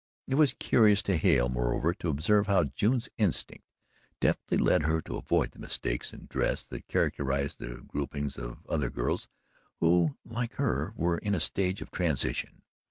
[0.27, 3.65] It was curious to Hale, moreover, to observe how June's instinct
[4.19, 8.89] deftly led her to avoid the mistakes in dress that characterized the gropings of other
[8.89, 9.27] girls
[9.79, 12.63] who, like her, were in a stage of transition.